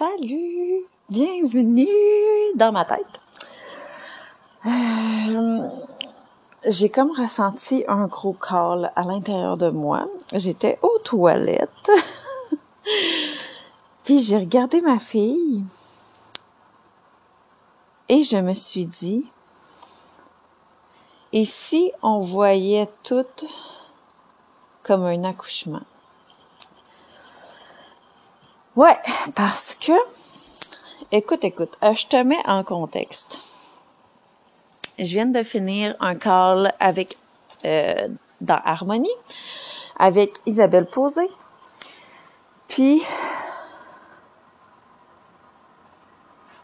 [0.00, 0.86] Salut!
[1.10, 1.86] Bienvenue
[2.54, 3.20] dans ma tête.
[4.64, 5.68] Euh,
[6.66, 10.08] j'ai comme ressenti un gros call à l'intérieur de moi.
[10.32, 11.90] J'étais aux toilettes.
[14.04, 15.64] Puis j'ai regardé ma fille.
[18.08, 19.30] Et je me suis dit,
[21.34, 23.26] et si on voyait tout
[24.82, 25.82] comme un accouchement?
[28.80, 28.98] Ouais,
[29.34, 29.92] parce que,
[31.12, 33.36] écoute, écoute, euh, je te mets en contexte.
[34.98, 37.18] Je viens de finir un call avec,
[37.66, 38.08] euh,
[38.40, 39.10] dans Harmonie,
[39.98, 41.28] avec Isabelle Posé.
[42.68, 43.02] Puis,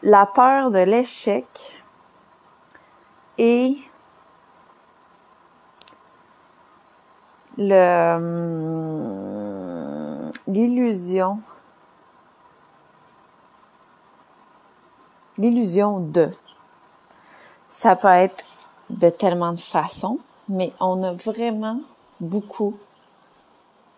[0.01, 1.79] la peur de l'échec
[3.37, 3.77] et
[7.59, 9.37] le hum,
[10.47, 11.37] l'illusion
[15.37, 16.31] l'illusion de.
[17.69, 18.45] Ça peut être
[18.89, 21.81] de tellement de façons, mais on a vraiment
[22.19, 22.77] beaucoup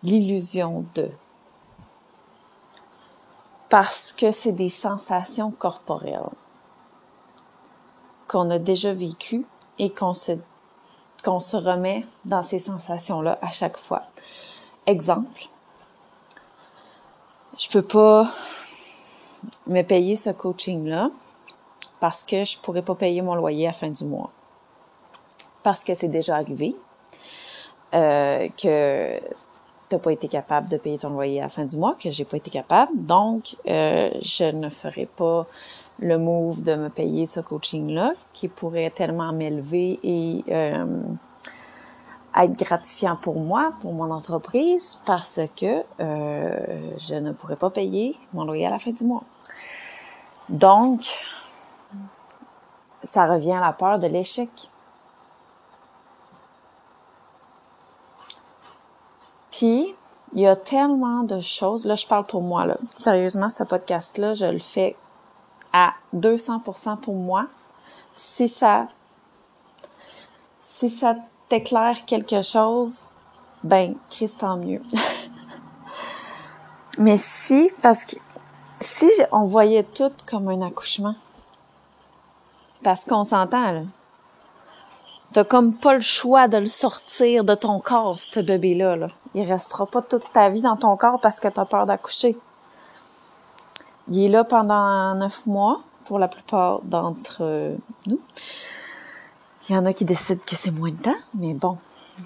[0.02, 1.10] l'illusion de.
[3.68, 6.28] Parce que c'est des sensations corporelles
[8.26, 9.46] qu'on a déjà vécues
[9.78, 10.32] et qu'on se,
[11.24, 14.02] qu'on se remet dans ces sensations-là à chaque fois.
[14.86, 15.48] Exemple,
[17.58, 18.30] je peux pas
[19.70, 21.10] me payer ce coaching-là
[22.00, 24.30] parce que je pourrais pas payer mon loyer à la fin du mois.
[25.62, 26.74] Parce que c'est déjà arrivé
[27.94, 29.20] euh, que
[29.88, 32.24] t'as pas été capable de payer ton loyer à la fin du mois, que j'ai
[32.24, 32.92] pas été capable.
[32.94, 35.46] Donc, euh, je ne ferai pas
[35.98, 41.02] le move de me payer ce coaching-là qui pourrait tellement m'élever et euh,
[42.36, 48.16] être gratifiant pour moi, pour mon entreprise, parce que euh, je ne pourrais pas payer
[48.32, 49.24] mon loyer à la fin du mois.
[50.50, 51.16] Donc,
[53.04, 54.50] ça revient à la peur de l'échec.
[59.52, 59.94] Puis,
[60.32, 61.86] il y a tellement de choses.
[61.86, 62.78] Là, je parle pour moi, là.
[62.84, 64.96] Sérieusement, ce podcast-là, je le fais
[65.72, 67.46] à 200% pour moi.
[68.14, 68.88] Si ça,
[70.60, 71.14] si ça
[71.48, 73.08] t'éclaire quelque chose,
[73.62, 74.82] ben, Christ, tant mieux.
[76.98, 78.16] Mais si, parce que
[78.80, 81.14] si on voyait tout comme un accouchement,
[82.82, 83.82] parce qu'on s'entend, là.
[85.32, 88.96] T'as comme pas le choix de le sortir de ton corps, ce bébé-là.
[88.96, 89.06] Là.
[89.34, 92.36] Il restera pas toute ta vie dans ton corps parce que t'as peur d'accoucher.
[94.08, 97.76] Il est là pendant neuf mois, pour la plupart d'entre
[98.08, 98.18] nous.
[99.68, 101.78] Il y en a qui décident que c'est moins de temps, mais bon.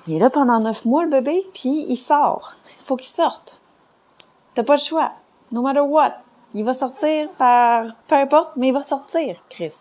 [0.07, 2.55] Il est là pendant neuf mois, le bébé, puis il sort.
[2.81, 3.61] Il faut qu'il sorte.
[4.55, 5.13] T'as pas le choix.
[5.53, 6.24] No matter what.
[6.55, 7.87] Il va sortir par...
[8.07, 9.75] Peu importe, mais il va sortir, Chris.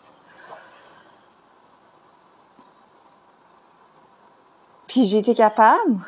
[4.88, 6.06] Puis j'ai été capable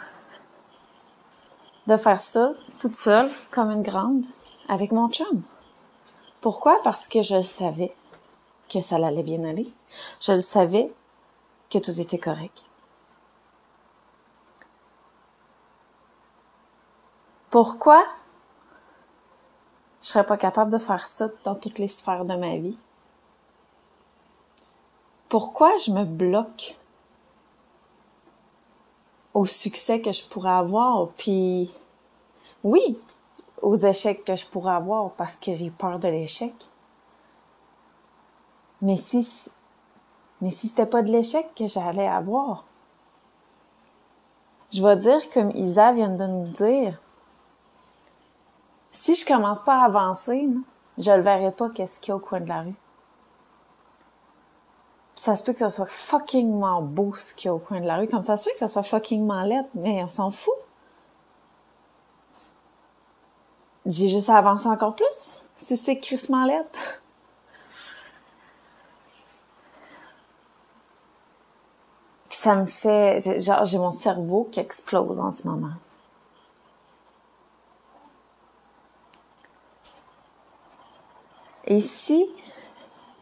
[1.87, 4.25] de faire ça toute seule, comme une grande,
[4.67, 5.43] avec mon chum.
[6.41, 6.81] Pourquoi?
[6.83, 7.95] Parce que je savais
[8.67, 9.71] que ça allait bien aller.
[10.19, 10.91] Je le savais
[11.69, 12.65] que tout était correct.
[17.49, 18.03] Pourquoi
[20.05, 22.77] je serais pas capable de faire ça dans toutes les sphères de ma vie?
[25.29, 26.77] Pourquoi je me bloque
[29.33, 31.73] au succès que je pourrais avoir, puis
[32.63, 32.99] oui,
[33.63, 36.53] aux échecs que je pourrais avoir parce que j'ai peur de l'échec?
[38.83, 39.49] Mais si
[40.39, 42.65] mais si c'était pas de l'échec que j'allais avoir,
[44.71, 47.01] je vais dire comme Isa vient de nous dire,
[48.95, 50.47] si je commence pas à avancer,
[50.97, 52.75] je le verrai pas qu'est-ce qu'il y a au coin de la rue.
[55.15, 57.85] ça se peut que ça soit fuckingement beau ce qu'il y a au coin de
[57.85, 60.53] la rue, comme ça se peut que ça soit fuckingement laid, mais on s'en fout.
[63.85, 66.65] J'ai juste à avancer encore plus, si c'est crissement laid.
[72.29, 75.73] ça me fait, genre, j'ai mon cerveau qui explose en ce moment.
[81.67, 82.27] Et si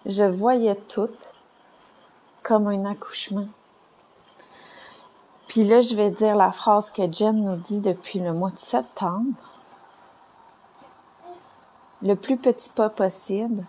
[0.06, 1.10] je voyais tout
[2.42, 3.48] comme un accouchement?
[5.48, 8.60] Puis là, je vais dire la phrase que Jen nous dit depuis le mois de
[8.60, 9.34] septembre.
[12.02, 13.66] Le plus petit pas possible,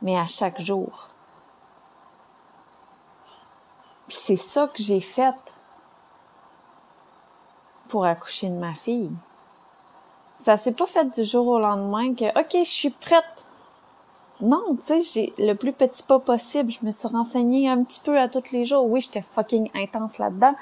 [0.00, 1.08] mais à chaque jour.
[4.06, 5.36] Puis c'est ça que j'ai fait
[7.88, 9.12] pour accoucher de ma fille.
[10.38, 13.24] Ça s'est pas fait du jour au lendemain que, OK, je suis prête.
[14.40, 16.70] Non, tu sais, j'ai le plus petit pas possible.
[16.70, 18.86] Je me suis renseignée un petit peu à tous les jours.
[18.88, 20.54] Oui, j'étais fucking intense là-dedans.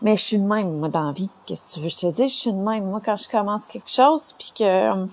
[0.00, 1.30] Mais je suis de même, moi, dans la vie.
[1.44, 1.88] Qu'est-ce que tu veux?
[1.88, 2.28] Je te dis?
[2.28, 2.88] Je suis de même.
[2.88, 5.06] Moi, quand je commence quelque chose, puis que...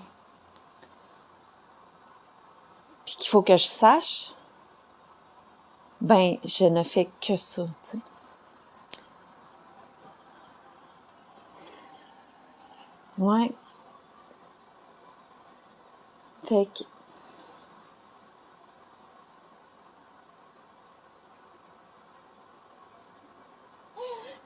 [3.05, 4.33] Puis qu'il faut que je sache,
[5.99, 7.97] ben, je ne fais que ça, tu sais.
[13.21, 13.53] Ouais.
[16.43, 16.83] Fait que...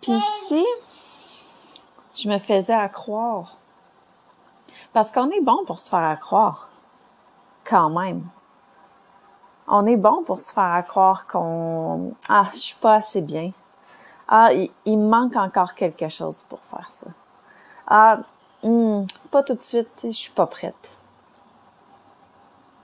[0.02, 0.66] Puis si
[2.16, 3.58] je me faisais à croire,
[4.92, 6.68] parce qu'on est bon pour se faire à croire,
[7.64, 8.28] quand même.
[9.70, 13.52] On est bon pour se faire à croire qu'on ah je suis pas assez bien.
[14.28, 17.08] Ah il, il manque encore quelque chose pour faire ça.
[17.88, 18.20] Ah
[18.66, 20.98] Hmm, pas tout de suite, je suis pas prête.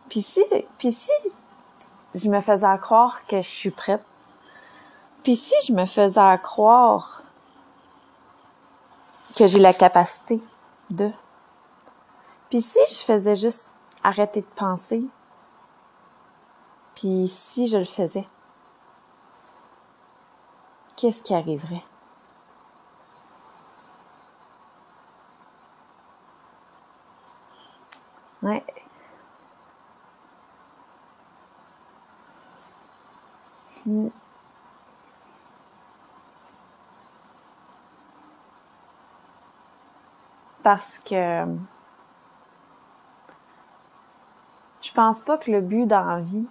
[0.10, 0.44] Puis si,
[0.78, 1.12] puis si
[2.13, 4.04] je me faisais croire que je suis prête,
[5.24, 7.24] puis si je me faisais croire
[9.36, 10.39] que j'ai la capacité
[10.92, 11.12] de,
[12.51, 13.72] puis si je faisais juste
[14.04, 15.04] arrêter de penser,
[16.94, 18.27] puis si je le faisais,
[20.95, 21.84] qu'est-ce qui arriverait?
[40.74, 41.46] Parce que
[44.80, 46.48] je pense pas que le but dans la vie,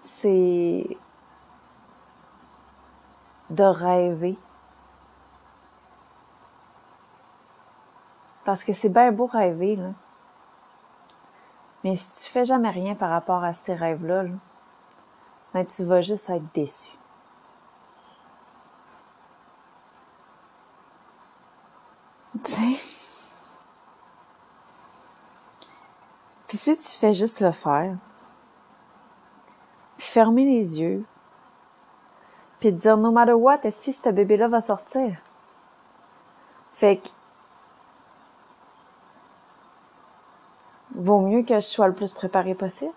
[0.00, 0.98] c'est
[3.50, 4.36] de rêver.
[8.44, 9.90] Parce que c'est bien beau rêver, là.
[11.84, 14.24] Mais si tu fais jamais rien par rapport à ces rêves-là,
[15.54, 16.96] ben tu vas juste être déçu.
[22.44, 23.20] Tu sais?
[26.46, 27.96] Puis si tu fais juste le faire,
[29.96, 31.06] fermer les yeux,
[32.58, 35.22] puis dire no matter what, est-ce que ce bébé-là va sortir?
[36.70, 37.08] Fait que
[40.94, 42.92] vaut mieux que je sois le plus préparé possible.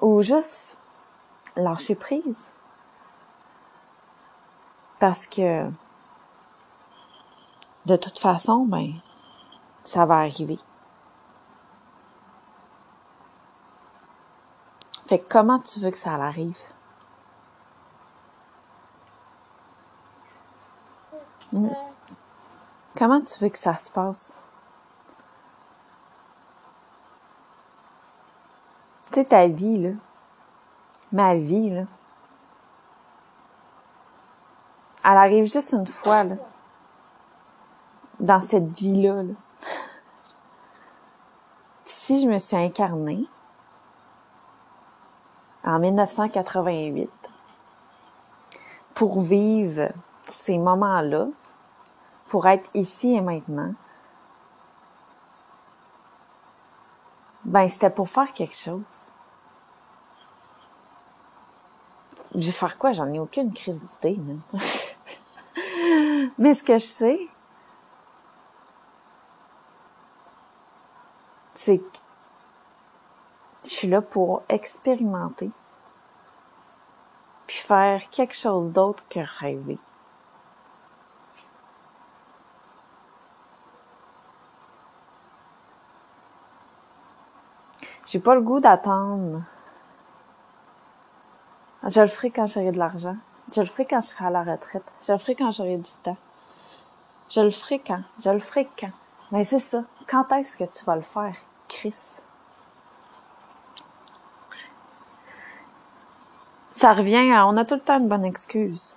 [0.00, 0.80] Ou juste
[1.54, 2.52] lâcher prise.
[4.98, 5.70] Parce que
[7.86, 8.94] de toute façon, ben,
[9.84, 10.58] ça va arriver.
[15.12, 16.56] Fait comment tu veux que ça arrive?
[21.52, 21.68] Hmm.
[22.96, 24.42] Comment tu veux que ça se passe?
[29.10, 29.90] Tu sais, ta vie, là.
[31.12, 31.82] Ma vie, là.
[35.04, 36.36] Elle arrive juste une fois, là.
[38.18, 39.24] Dans cette vie-là,
[41.84, 43.28] si je me suis incarnée
[45.64, 47.10] en 1988
[48.94, 49.88] pour vivre
[50.28, 51.26] ces moments-là,
[52.28, 53.74] pour être ici et maintenant,
[57.44, 59.12] Ben, c'était pour faire quelque chose.
[62.34, 62.92] Je vais faire quoi?
[62.92, 64.20] J'en ai aucune crise d'idée,
[66.38, 67.28] Mais ce que je sais,
[71.54, 71.98] c'est que
[73.64, 75.50] je suis là pour expérimenter,
[77.46, 79.78] puis faire quelque chose d'autre que rêver.
[88.04, 89.42] J'ai pas le goût d'attendre.
[91.84, 93.16] Je le ferai quand j'aurai de l'argent.
[93.54, 94.92] Je le ferai quand je serai à la retraite.
[95.00, 96.18] Je le ferai quand j'aurai du temps.
[97.30, 98.02] Je le ferai quand?
[98.22, 98.90] Je le ferai quand?
[99.30, 99.84] Mais c'est ça.
[100.06, 101.34] Quand est-ce que tu vas le faire,
[101.68, 102.22] Chris?
[106.82, 108.96] Ça revient à, on a tout le temps une bonne excuse.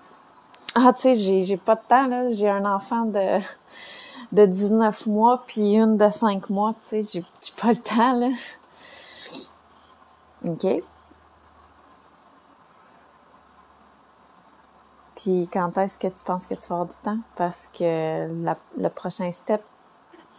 [0.74, 2.32] Ah, tu sais, j'ai, pas de temps, là.
[2.32, 3.40] J'ai un enfant de,
[4.32, 8.14] de 19 mois puis une de 5 mois, tu sais, j'ai, j'ai pas le temps,
[8.14, 8.30] là.
[10.46, 10.82] OK?
[15.16, 17.20] Puis quand est-ce que tu penses que tu vas avoir du temps?
[17.36, 18.28] Parce que
[18.80, 19.64] le prochain step,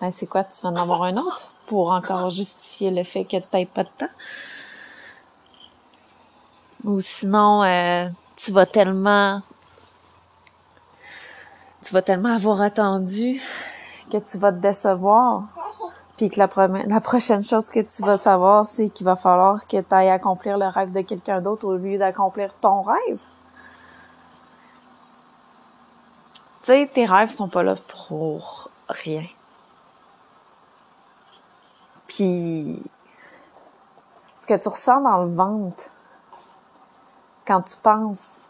[0.00, 0.42] ben c'est quoi?
[0.42, 3.84] Tu vas en avoir un autre pour encore justifier le fait que tu n'aies pas
[3.84, 4.10] de temps?
[6.84, 9.40] Ou sinon, euh, tu vas tellement
[11.82, 13.40] tu vas tellement avoir attendu
[14.10, 15.44] que tu vas te décevoir.
[16.16, 19.94] Puis que la, prochaine chose que tu vas savoir, c'est qu'il va falloir que tu
[19.94, 23.22] ailles accomplir le rêve de quelqu'un d'autre au lieu d'accomplir ton rêve.
[26.62, 27.76] Tu sais, tes rêves sont pas là
[28.08, 29.26] pour rien.
[32.06, 32.82] Puis,
[34.40, 35.90] ce que tu ressens dans le ventre
[37.46, 38.48] quand tu penses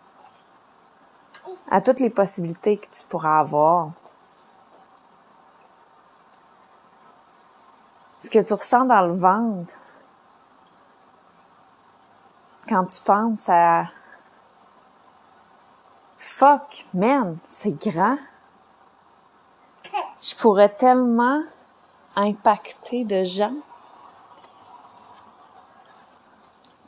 [1.71, 3.91] à toutes les possibilités que tu pourras avoir,
[8.19, 9.75] ce que tu ressens dans le ventre
[12.69, 13.87] quand tu penses à
[16.19, 18.19] fuck, man, c'est grand.
[20.21, 21.43] Je pourrais tellement
[22.17, 23.55] impacter de gens.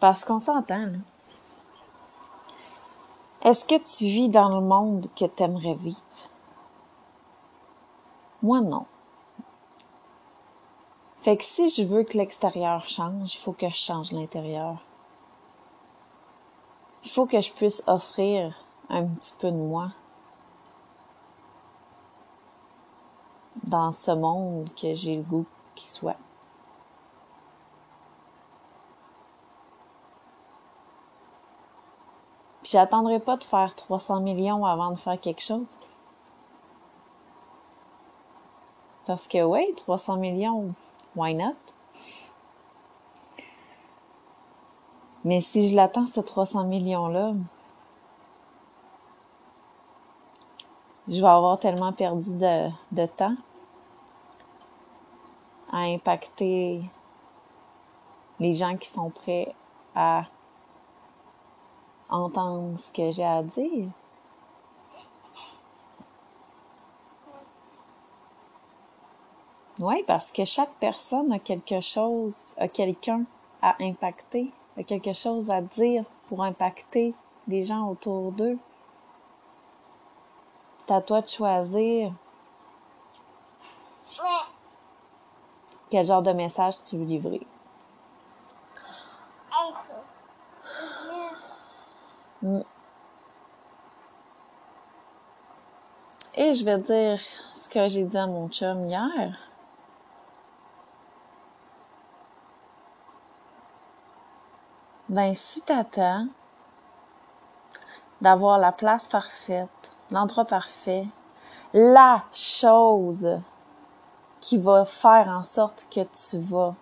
[0.00, 0.99] Parce qu'on s'entend, là.
[3.49, 6.02] Est-ce que tu vis dans le monde que tu aimerais vivre?
[8.43, 8.85] Moi, non.
[11.23, 14.83] Fait que si je veux que l'extérieur change, il faut que je change l'intérieur.
[17.05, 18.55] Il faut que je puisse offrir
[18.90, 19.93] un petit peu de moi
[23.64, 26.19] dans ce monde que j'ai le goût qu'il soit.
[32.62, 35.79] Puis j'attendrai pas de faire 300 millions avant de faire quelque chose.
[39.07, 40.75] Parce que oui, 300 millions,
[41.17, 41.55] why not?
[45.25, 47.33] Mais si je l'attends, ce 300 millions-là,
[51.09, 53.35] je vais avoir tellement perdu de, de temps
[55.73, 56.83] à impacter
[58.41, 59.55] les gens qui sont prêts
[59.95, 60.25] à
[62.09, 63.88] entendre ce que j'ai à dire.
[69.81, 73.25] Oui, parce que chaque personne a quelque chose, a quelqu'un
[73.62, 77.15] à impacter, a quelque chose à dire pour impacter
[77.47, 78.59] les gens autour d'eux.
[80.79, 82.12] C'est à toi de choisir
[85.91, 87.47] quel genre de message tu veux livrer.
[92.42, 92.61] Mm.
[96.35, 97.18] Et je vais dire
[97.52, 99.37] ce que j'ai dit à mon chum hier.
[105.09, 106.28] Ben, si t'attends
[108.21, 111.07] d'avoir la place parfaite, l'endroit parfait,
[111.73, 113.40] la chose
[114.40, 116.75] qui va faire en sorte que tu vas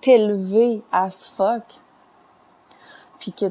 [0.00, 1.80] t'élever à ce fuck,
[3.18, 3.46] puis que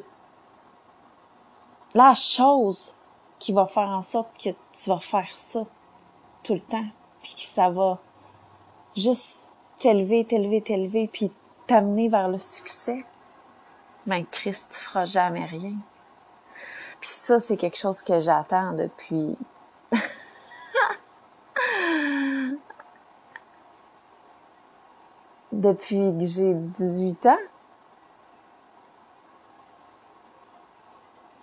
[1.96, 2.94] la chose
[3.40, 5.66] qui va faire en sorte que tu vas faire ça
[6.44, 6.86] tout le temps,
[7.24, 8.00] puis que ça va
[8.96, 11.32] juste t'élever, t'élever, t'élever, puis
[11.66, 13.04] t'amener vers le succès,
[14.06, 15.74] ben Christ, tu feras jamais rien.
[17.00, 19.38] Puis ça, c'est quelque chose que j'attends depuis...
[25.52, 27.38] depuis que j'ai 18 ans.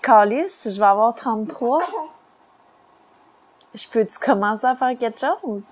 [0.02, 1.80] Calice, je vais avoir 33.
[3.72, 5.68] Je peux-tu commencer à faire quelque chose?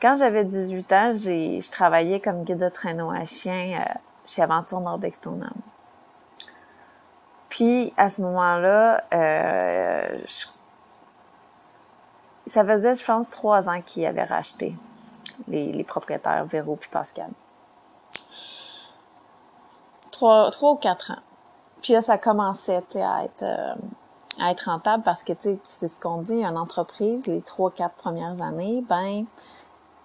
[0.00, 3.94] Quand j'avais 18 ans, j'ai, je travaillais comme guide de traîneau à chien euh,
[4.26, 5.20] chez Aventure Norbex
[7.50, 10.18] Puis, à ce moment-là, euh,
[12.46, 14.74] ça faisait, je pense, trois ans qu'ils avaient racheté
[15.48, 17.30] les, les propriétaires Véro puis Pascal
[20.50, 21.22] trois, ou quatre ans.
[21.82, 23.74] Puis là, ça commençait, à être, euh,
[24.40, 27.94] à être rentable parce que, tu sais, ce qu'on dit, une entreprise, les trois, quatre
[27.94, 29.26] premières années, ben,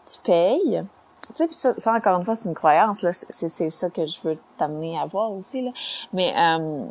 [0.06, 0.84] tu payes.
[1.28, 3.14] Tu sais, puis ça, encore une fois, c'est une croyance, là.
[3.14, 5.72] C'est ça que je veux t'amener à voir aussi, là.
[6.12, 6.86] Mais, euh,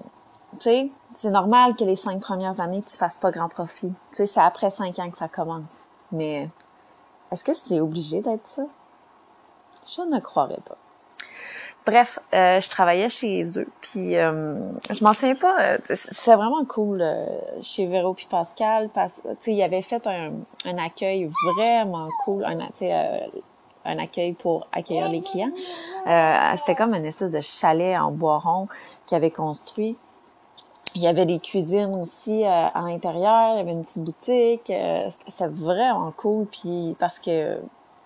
[0.53, 3.91] tu sais, c'est normal que les cinq premières années, tu fasses pas grand profit.
[3.91, 5.87] Tu sais, c'est après cinq ans que ça commence.
[6.13, 6.49] Mais,
[7.31, 8.63] est-ce que c'est obligé d'être ça?
[9.87, 10.79] Je ne croirais pas.
[11.89, 15.57] Bref, euh, je travaillais chez eux, puis euh, je m'en souviens pas.
[15.59, 17.03] Euh, c'était vraiment cool
[17.63, 18.91] chez Véro puis Pascal.
[18.93, 20.33] Parce, ils avaient fait un,
[20.67, 22.59] un, accueil vraiment cool, un,
[23.87, 25.51] un accueil pour accueillir les clients.
[26.59, 28.69] C'était comme une espèce de chalet en bois rond
[29.07, 29.97] qu'ils avaient construit.
[30.95, 34.71] Il y avait des cuisines aussi à l'intérieur, il y avait une petite boutique.
[35.27, 37.57] C'était vraiment cool, puis parce que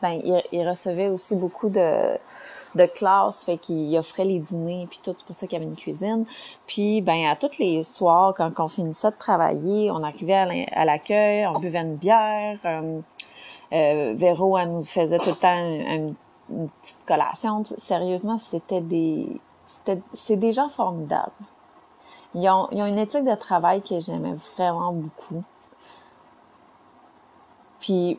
[0.01, 0.21] ben
[0.53, 2.17] ils, recevaient aussi beaucoup de
[2.77, 5.71] de classe, fait qu'il offrait les dîners, puis tout, c'est pour ça qu'il y avait
[5.71, 6.25] une cuisine.
[6.67, 11.47] Puis, ben, à tous les soirs, quand on finissait de travailler, on arrivait à l'accueil,
[11.47, 12.59] on buvait une bière.
[12.65, 13.01] Euh,
[13.73, 16.15] euh, Véro, elle nous faisait tout le temps une,
[16.83, 17.63] petite collation.
[17.79, 19.27] Sérieusement, c'était des...
[20.13, 21.33] C'est des gens formidables.
[22.35, 25.43] Ils ont, ils ont une éthique de travail que j'aimais vraiment beaucoup.
[27.81, 28.19] Puis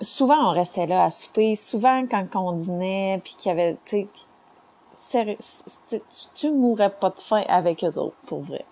[0.00, 4.08] souvent on restait là à souper, souvent quand on dînait, puis qu'il y avait, tu
[4.94, 5.36] sais,
[6.34, 8.64] tu mourrais pas de faim avec eux autres, pour vrai.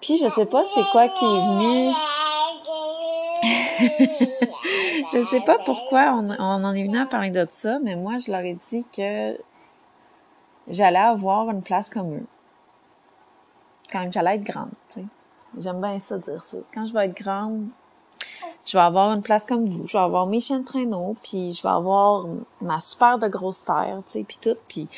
[0.00, 1.92] Puis je sais pas c'est quoi qui est venu.
[5.12, 8.30] je sais pas pourquoi on, en est venu à parler de ça, mais moi je
[8.30, 9.38] leur ai dit que
[10.68, 12.26] j'allais avoir une place comme eux.
[13.90, 15.06] Quand j'allais être grande, tu sais.
[15.58, 16.58] J'aime bien ça dire ça.
[16.72, 17.68] Quand je vais être grande,
[18.64, 21.52] je vais avoir une place comme vous, je vais avoir mes chiens de traîneau, puis
[21.52, 22.26] je vais avoir
[22.60, 24.88] ma super de grosse terre, tu sais, puis tout, puis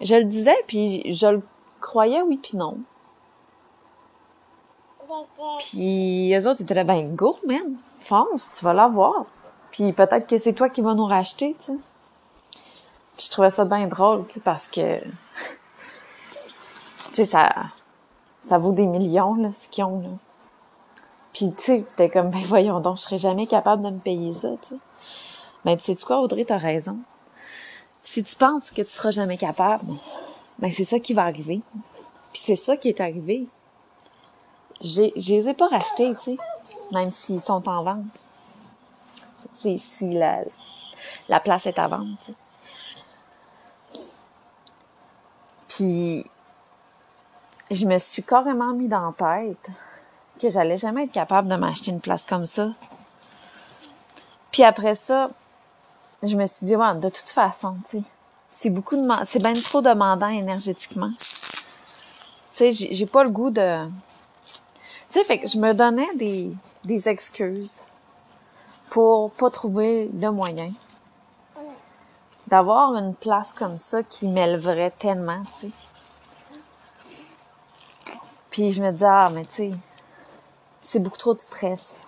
[0.00, 1.42] je le disais, puis je le
[1.80, 2.78] croyais oui puis non.
[5.58, 9.24] Puis eux autres, étaient là, ben go, man, fonce, tu vas l'avoir.
[9.72, 11.78] Puis peut-être que c'est toi qui vas nous racheter, tu sais.
[13.16, 15.00] Puis je trouvais ça bien drôle, tu sais, parce que,
[17.08, 17.52] tu sais, ça,
[18.38, 20.08] ça vaut des millions, là, ce qu'ils ont, là.
[21.32, 24.32] Puis, tu sais, j'étais comme, ben voyons donc, je serais jamais capable de me payer
[24.32, 24.76] ça, tu sais.
[25.64, 26.98] Ben, tu sais quoi, Audrey, t'as raison.
[28.02, 29.84] Si tu penses que tu seras jamais capable,
[30.58, 31.60] ben c'est ça qui va arriver.
[32.32, 33.46] Puis c'est ça qui est arrivé.
[34.80, 36.36] Je les ai pas rachetés, tu sais,
[36.92, 38.20] même s'ils sont en vente.
[39.52, 40.40] C'est si la,
[41.28, 42.34] la place est à vendre, tu sais.
[45.68, 46.24] Puis,
[47.70, 49.70] je me suis carrément mis dans la tête
[50.40, 52.70] que j'allais jamais être capable de m'acheter une place comme ça.
[54.50, 55.30] Puis après ça,
[56.22, 58.04] je me suis dit, ouais, de toute façon, tu sais,
[58.48, 61.10] c'est beaucoup de, c'est bien trop demandant énergétiquement.
[62.54, 66.52] Tu sais, j'ai pas le goût de, tu sais, fait que je me donnais des,
[66.84, 67.82] des excuses
[68.88, 70.72] pour pas trouver le moyen
[72.48, 75.72] d'avoir une place comme ça qui m'élèverait tellement, tu sais.
[78.50, 79.70] Puis je me dis, ah, mais tu sais,
[80.90, 82.00] c'est beaucoup trop de stress.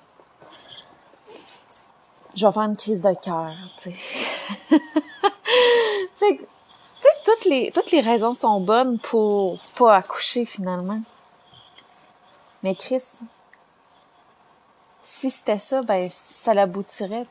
[2.34, 3.92] Je vais faire une crise de cœur, tu
[6.16, 6.42] fait que,
[7.24, 11.00] toutes les, raisons sont bonnes pour pas accoucher finalement.
[12.64, 13.20] Mais Chris,
[15.02, 17.26] si c'était ça, ben, ça l'aboutirait.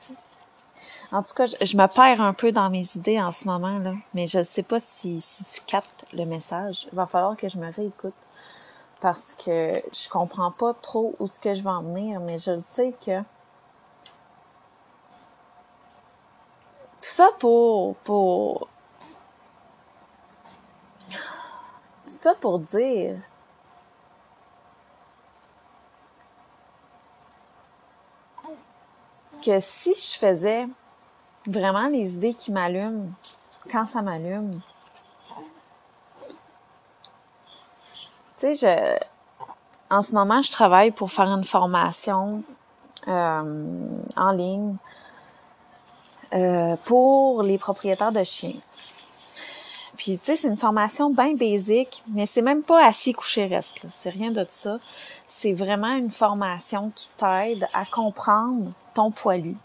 [1.11, 3.91] En tout cas, je, me perds un peu dans mes idées en ce moment, là.
[4.13, 6.87] Mais je ne sais pas si tu captes le message.
[6.93, 8.13] Il va falloir que je me réécoute
[9.01, 12.59] parce que je comprends pas trop où ce que je vais en venir, mais je
[12.59, 13.25] sais que tout
[17.01, 18.67] ça pour pour
[22.05, 23.17] tout ça pour dire
[29.43, 30.67] que si je faisais
[31.47, 33.09] vraiment les idées qui m'allument
[33.71, 34.51] quand ça m'allume,
[39.89, 42.43] En ce moment, je travaille pour faire une formation
[43.07, 44.75] euh, en ligne
[46.33, 48.55] euh, pour les propriétaires de chiens.
[49.97, 53.85] Puis, tu sais, c'est une formation bien basique, mais c'est même pas assis couché reste.
[53.89, 54.79] C'est rien de ça.
[55.27, 59.55] C'est vraiment une formation qui t'aide à comprendre ton poilu,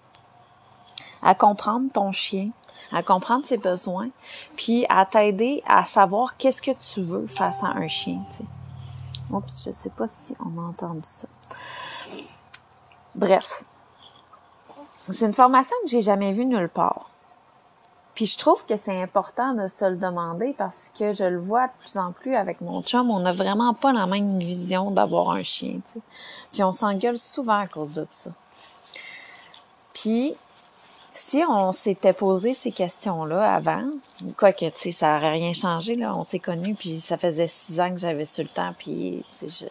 [1.23, 2.51] à comprendre ton chien,
[2.93, 4.09] à comprendre ses besoins,
[4.57, 8.21] puis à t'aider à savoir qu'est-ce que tu veux face à un chien.
[9.31, 11.27] Oups, je sais pas si on a entendu ça.
[13.15, 13.65] Bref.
[15.11, 17.11] C'est une formation que j'ai jamais vue nulle part.
[18.15, 21.67] Puis je trouve que c'est important de se le demander parce que je le vois
[21.67, 25.31] de plus en plus avec mon chum, on n'a vraiment pas la même vision d'avoir
[25.31, 25.81] un chien.
[26.53, 28.31] Puis on s'engueule souvent à cause de ça.
[29.93, 30.35] Puis
[31.17, 33.85] si on s'était posé ces questions-là avant,
[34.37, 37.47] quoi que, tu sais, ça n'aurait rien changé, là, on s'est connus, puis ça faisait
[37.47, 39.67] six ans que j'avais sur le temps, puis, je...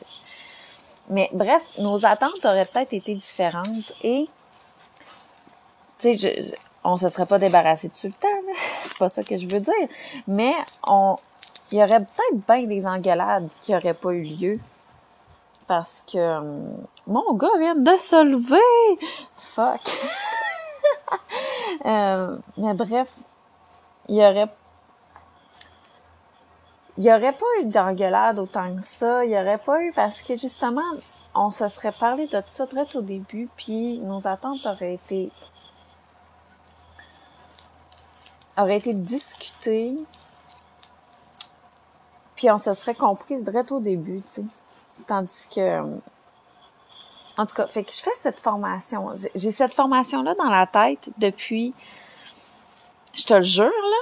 [1.09, 4.27] Mais bref, nos attentes auraient peut-être été différentes et,
[5.99, 8.27] tu sais, je, on se serait pas débarrassé de temps,
[8.81, 9.87] c'est pas ça que je veux dire,
[10.27, 10.53] mais
[10.87, 11.15] on,
[11.71, 14.59] il y aurait peut-être bien des engueulades qui n'auraient pas eu lieu
[15.67, 19.07] parce que hum, mon gars vient de se lever.
[19.35, 19.81] Fuck.
[21.85, 23.19] Euh, mais bref,
[24.07, 24.49] il y aurait
[26.97, 29.25] il y aurait pas eu d'engueulade autant que ça.
[29.25, 30.81] Il y aurait pas eu parce que justement,
[31.33, 35.31] on se serait parlé de ça très au début, puis nos attentes auraient été
[38.57, 39.95] aurait été discuté,
[42.35, 44.45] puis on se serait compris direct au début, tu sais.
[45.07, 45.81] Tandis que,
[47.37, 49.13] en tout cas, fait que je fais cette formation.
[49.35, 51.73] J'ai cette formation-là dans la tête depuis,
[53.13, 53.97] je te le jure, là.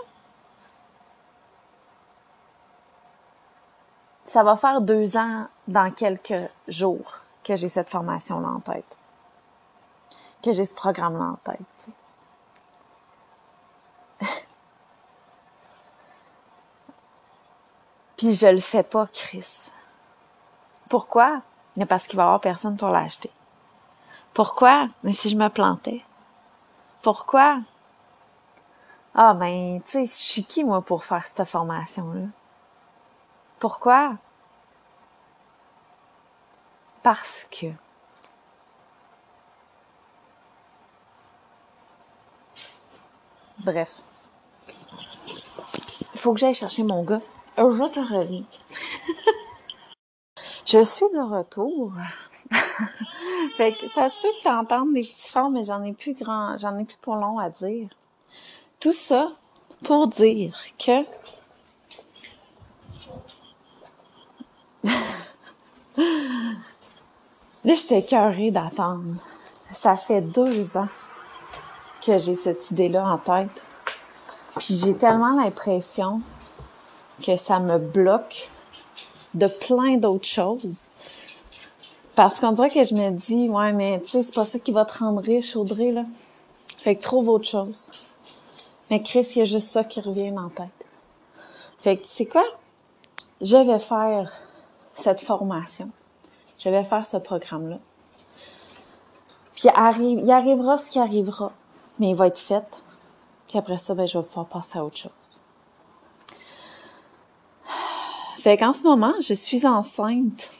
[4.25, 8.97] Ça va faire deux ans dans quelques jours que j'ai cette formation-là en tête.
[10.41, 11.57] Que j'ai ce programme-là en tête.
[18.17, 19.69] Puis je le fais pas, Chris.
[20.89, 21.41] Pourquoi?
[21.75, 23.31] Mais parce qu'il va y avoir personne pour l'acheter.
[24.33, 24.89] Pourquoi?
[25.03, 26.03] Mais si je me plantais.
[27.01, 27.59] Pourquoi?
[29.15, 32.27] Ah ben, tu sais, je suis qui moi pour faire cette formation-là?
[33.59, 34.13] Pourquoi?
[37.03, 37.67] Parce que.
[43.59, 44.01] Bref.
[46.13, 47.21] Il faut que j'aille chercher mon gars.
[47.57, 47.99] Je te.
[50.73, 51.93] Je suis de retour.
[53.57, 56.15] fait que ça se peut que tu entendes des petits fonds, mais j'en ai plus
[56.15, 57.89] grand, j'en ai plus pour long à dire.
[58.79, 59.31] Tout ça
[59.83, 61.05] pour dire que
[67.65, 69.13] Là, j'étais écœurée d'attendre.
[69.71, 70.89] Ça fait deux ans
[72.05, 73.63] que j'ai cette idée-là en tête.
[74.57, 76.19] Puis j'ai tellement l'impression
[77.23, 78.49] que ça me bloque
[79.33, 80.87] de plein d'autres choses.
[82.15, 84.71] Parce qu'on dirait que je me dis, ouais, mais tu sais, c'est pas ça qui
[84.71, 86.05] va te rendre riche, Audrey, là.
[86.77, 87.89] Fait que trouve autre chose.
[88.91, 90.67] Mais Chris, il y a juste ça qui revient en tête.
[91.79, 92.43] Fait que, tu sais quoi?
[93.41, 94.31] Je vais faire
[94.93, 95.89] cette formation.
[96.57, 97.79] Je vais faire ce programme-là.
[99.55, 101.51] Puis il arrivera ce qui arrivera,
[101.99, 102.83] mais il va être fait.
[103.47, 105.42] Puis après ça, ben, je vais pouvoir passer à autre chose.
[108.43, 110.51] Fait qu'en ce moment, je suis enceinte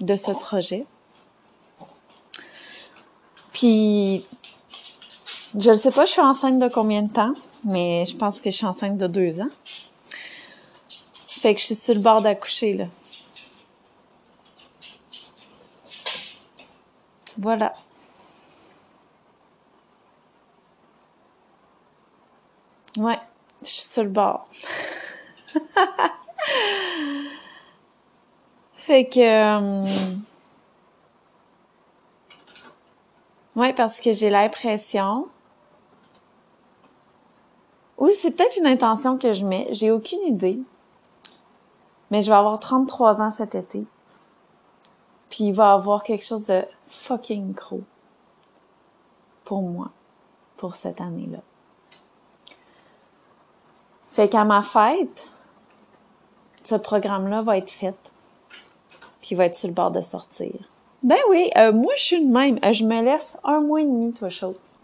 [0.00, 0.84] de ce projet.
[3.54, 4.22] Puis,
[5.58, 7.32] je ne sais pas, je suis enceinte de combien de temps,
[7.64, 9.48] mais je pense que je suis enceinte de deux ans.
[11.26, 12.84] Fait que je suis sur le bord d'accoucher, là.
[17.38, 17.72] Voilà.
[22.98, 23.18] Ouais,
[23.62, 24.46] je suis sur le bord.
[28.82, 29.20] fait que...
[29.20, 29.84] Euh,
[33.54, 35.28] ouais, parce que j'ai l'impression...
[37.96, 39.68] Oui, c'est peut-être une intention que je mets.
[39.70, 40.58] J'ai aucune idée.
[42.10, 43.86] Mais je vais avoir 33 ans cet été.
[45.30, 47.84] Puis il va avoir quelque chose de fucking gros
[49.44, 49.92] pour moi,
[50.56, 51.38] pour cette année-là.
[54.10, 55.30] Fait qu'à ma fête,
[56.64, 58.11] ce programme-là va être fait,
[59.22, 60.52] puis il va être sur le bord de sortir.
[61.02, 62.58] Ben oui, euh, moi je suis de même.
[62.64, 64.76] Euh, je me laisse un mois et demi, toi, chose.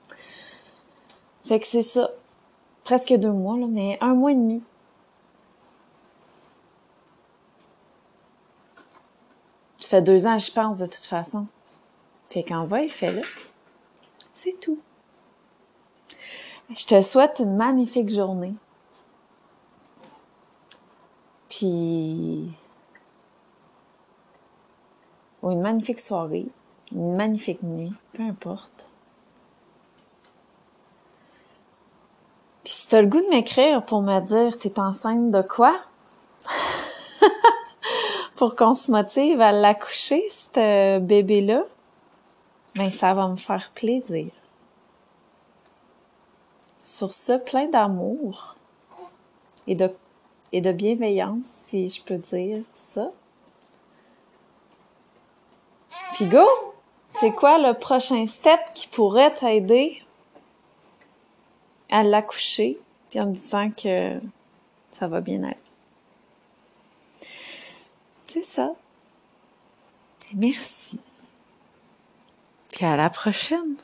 [1.45, 2.11] Fait que c'est ça.
[2.85, 4.63] Presque deux mois, là, mais un mois et demi.
[9.79, 11.47] Ça fait deux ans, je pense, de toute façon.
[12.31, 13.23] Fait qu'en va et fais-le.
[14.35, 14.79] C'est tout.
[16.71, 18.55] Je te souhaite une magnifique journée.
[21.49, 22.53] Puis...
[25.43, 26.47] Ou une magnifique soirée,
[26.93, 28.91] une magnifique nuit, peu importe.
[32.65, 35.81] Puis si t'as le goût de m'écrire pour me dire t'es enceinte de quoi?
[38.37, 41.65] pour qu'on se motive à l'accoucher, ce bébé-là,
[42.75, 44.31] ben ça va me faire plaisir.
[46.83, 48.55] Sur ce, plein d'amour
[49.67, 49.91] et de,
[50.53, 53.11] et de bienveillance, si je peux dire ça.
[56.19, 56.45] Figo,
[57.15, 60.03] c'est quoi le prochain step qui pourrait t'aider
[61.89, 62.77] à l'accoucher,
[63.09, 64.19] puis en disant que
[64.91, 65.57] ça va bien aller?
[68.27, 68.73] C'est ça.
[70.35, 70.99] Merci.
[72.81, 73.77] Et à la prochaine.